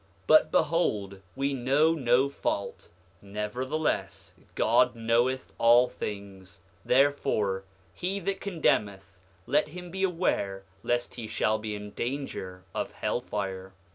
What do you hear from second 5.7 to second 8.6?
things; therefore, he that